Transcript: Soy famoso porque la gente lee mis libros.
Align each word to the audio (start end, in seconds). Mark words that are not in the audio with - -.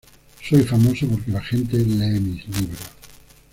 Soy 0.43 0.63
famoso 0.63 1.07
porque 1.07 1.29
la 1.29 1.43
gente 1.43 1.77
lee 1.77 2.19
mis 2.19 2.47
libros. 2.47 2.79